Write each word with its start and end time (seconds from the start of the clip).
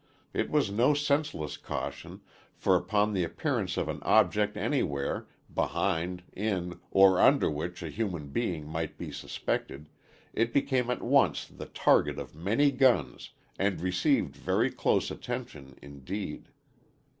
It 0.33 0.49
was 0.49 0.71
no 0.71 0.95
senseless 0.95 1.57
caution, 1.57 2.21
for 2.55 2.75
upon 2.75 3.13
the 3.13 3.23
appearance 3.23 3.77
of 3.77 3.87
an 3.87 3.99
object 4.01 4.57
anywhere, 4.57 5.27
behind, 5.53 6.23
in 6.33 6.79
or 6.89 7.21
under 7.21 7.51
which 7.51 7.83
a 7.83 7.89
human 7.91 8.29
being 8.29 8.65
might 8.67 8.97
be 8.97 9.11
suspected, 9.11 9.89
it 10.33 10.53
became 10.53 10.89
at 10.89 11.03
once 11.03 11.45
the 11.45 11.67
target 11.67 12.17
of 12.17 12.33
many 12.35 12.71
guns 12.71 13.29
and 13.59 13.79
received 13.79 14.35
very 14.35 14.71
close 14.71 15.11
attention 15.11 15.77
indeed. 15.83 16.47